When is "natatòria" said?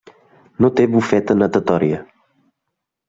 1.43-2.01